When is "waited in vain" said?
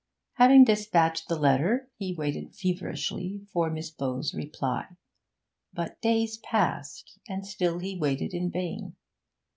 7.95-8.95